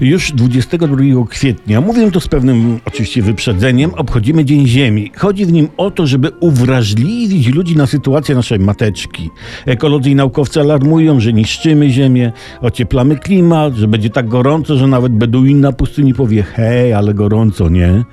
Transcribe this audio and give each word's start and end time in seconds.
Już 0.00 0.32
22 0.32 0.96
kwietnia, 1.28 1.80
mówię 1.80 2.10
to 2.10 2.20
z 2.20 2.28
pewnym 2.28 2.80
oczywiście 2.84 3.22
wyprzedzeniem, 3.22 3.94
obchodzimy 3.94 4.44
Dzień 4.44 4.66
Ziemi. 4.66 5.10
Chodzi 5.16 5.46
w 5.46 5.52
nim 5.52 5.68
o 5.76 5.90
to, 5.90 6.06
żeby 6.06 6.30
uwrażliwić 6.40 7.46
ludzi 7.46 7.76
na 7.76 7.86
sytuację 7.86 8.34
naszej 8.34 8.58
mateczki. 8.58 9.30
Ekolodzy 9.66 10.10
i 10.10 10.14
naukowcy 10.14 10.60
alarmują, 10.60 11.20
że 11.20 11.32
niszczymy 11.32 11.90
Ziemię, 11.90 12.32
ocieplamy 12.60 13.16
klimat, 13.16 13.74
że 13.74 13.88
będzie 13.88 14.10
tak 14.10 14.28
gorąco, 14.28 14.76
że 14.76 14.86
nawet 14.86 15.12
Beduin 15.12 15.60
na 15.60 15.72
pustyni 15.72 16.14
powie 16.14 16.42
hej, 16.42 16.92
ale 16.92 17.14
gorąco, 17.14 17.68
nie? 17.68 18.04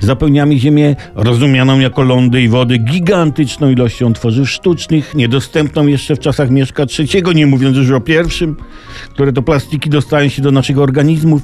Zapełniamy 0.00 0.58
Ziemię 0.58 0.96
rozumianą 1.14 1.80
jako 1.80 2.02
lądy 2.02 2.42
i 2.42 2.48
wody 2.48 2.78
gigantyczną 2.78 3.70
ilością 3.70 4.12
tworzyw 4.12 4.50
sztucznych, 4.50 5.14
niedostępną 5.14 5.86
jeszcze 5.86 6.16
w 6.16 6.18
czasach 6.18 6.50
Mieszka 6.50 6.86
trzeciego, 6.86 7.32
nie 7.32 7.46
mówiąc 7.46 7.76
już 7.76 7.90
o 7.90 8.00
pierwszym, 8.00 8.56
które 9.10 9.32
to 9.32 9.42
plastiki 9.42 9.90
dostają 9.90 10.28
się 10.28 10.42
do 10.42 10.50
naszych 10.50 10.78
organizmów. 11.22 11.42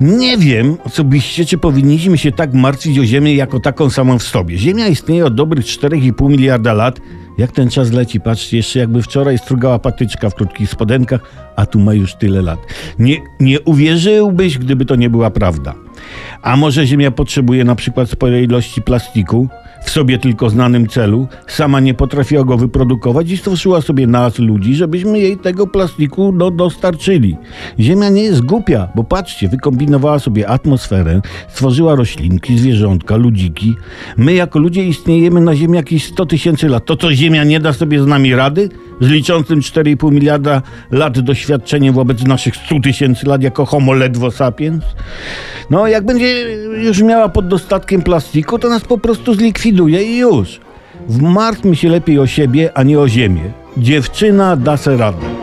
Nie 0.00 0.38
wiem 0.38 0.76
osobiście, 0.84 1.44
czy 1.44 1.58
powinniśmy 1.58 2.18
się 2.18 2.32
tak 2.32 2.54
martwić 2.54 2.98
o 2.98 3.04
Ziemię 3.04 3.34
jako 3.34 3.60
taką 3.60 3.90
samą 3.90 4.18
w 4.18 4.22
sobie. 4.22 4.58
Ziemia 4.58 4.88
istnieje 4.88 5.26
od 5.26 5.34
dobrych 5.34 5.64
4,5 5.64 6.30
miliarda 6.30 6.72
lat. 6.72 7.00
Jak 7.38 7.52
ten 7.52 7.70
czas 7.70 7.92
leci, 7.92 8.20
patrzcie, 8.20 8.56
jeszcze 8.56 8.78
jakby 8.78 9.02
wczoraj 9.02 9.38
strugała 9.38 9.78
patyczka 9.78 10.30
w 10.30 10.34
krótkich 10.34 10.70
spodenkach, 10.70 11.20
a 11.56 11.66
tu 11.66 11.80
ma 11.80 11.94
już 11.94 12.14
tyle 12.14 12.42
lat. 12.42 12.58
Nie, 12.98 13.16
nie 13.40 13.60
uwierzyłbyś, 13.60 14.58
gdyby 14.58 14.84
to 14.84 14.96
nie 14.96 15.10
była 15.10 15.30
prawda. 15.30 15.74
A 16.42 16.56
może 16.56 16.86
Ziemia 16.86 17.10
potrzebuje 17.10 17.64
na 17.64 17.74
przykład 17.74 18.10
sporej 18.10 18.44
ilości 18.44 18.82
plastiku, 18.82 19.48
w 19.84 19.90
sobie 19.90 20.18
tylko 20.18 20.50
znanym 20.50 20.86
celu, 20.86 21.28
sama 21.46 21.80
nie 21.80 21.94
potrafiła 21.94 22.44
go 22.44 22.56
wyprodukować 22.56 23.30
i 23.30 23.36
stworzyła 23.36 23.80
sobie 23.80 24.06
nas, 24.06 24.38
ludzi, 24.38 24.74
żebyśmy 24.74 25.18
jej 25.18 25.36
tego 25.36 25.66
plastiku 25.66 26.32
no, 26.32 26.50
dostarczyli. 26.50 27.36
Ziemia 27.80 28.08
nie 28.08 28.22
jest 28.22 28.40
głupia, 28.40 28.88
bo 28.94 29.04
patrzcie, 29.04 29.48
wykombinowała 29.48 30.18
sobie 30.18 30.48
atmosferę, 30.48 31.20
stworzyła 31.48 31.94
roślinki, 31.94 32.58
zwierzątka, 32.58 33.16
ludziki. 33.16 33.76
My 34.16 34.34
jako 34.34 34.58
ludzie 34.58 34.84
istniejemy 34.84 35.40
na 35.40 35.56
Ziemi 35.56 35.76
jakieś 35.76 36.04
100 36.04 36.26
tysięcy 36.26 36.68
lat. 36.68 36.84
To 36.84 36.96
co, 36.96 37.14
Ziemia 37.14 37.44
nie 37.44 37.60
da 37.60 37.72
sobie 37.72 38.02
z 38.02 38.06
nami 38.06 38.34
rady? 38.34 38.68
Z 39.00 39.08
liczącym 39.08 39.60
4,5 39.60 40.12
miliarda 40.12 40.62
lat 40.90 41.20
doświadczeniem 41.20 41.94
wobec 41.94 42.24
naszych 42.24 42.56
100 42.56 42.80
tysięcy 42.80 43.26
lat 43.26 43.42
jako 43.42 43.66
homo 43.66 43.92
ledwo 43.92 44.30
sapiens? 44.30 44.84
No, 45.70 45.86
jak 45.86 46.04
będzie 46.04 46.56
już 46.82 47.02
miała 47.02 47.28
pod 47.28 47.48
dostatkiem 47.48 48.02
plastiku, 48.02 48.58
to 48.58 48.68
nas 48.68 48.84
po 48.84 48.98
prostu 48.98 49.34
zlikwiduje 49.34 50.02
i 50.02 50.16
już. 50.18 50.60
Wmartwmy 51.08 51.76
się 51.76 51.88
lepiej 51.88 52.18
o 52.18 52.26
siebie, 52.26 52.70
a 52.74 52.82
nie 52.82 53.00
o 53.00 53.08
ziemię. 53.08 53.52
Dziewczyna 53.76 54.56
da 54.56 54.76
se 54.76 54.96
radę. 54.96 55.37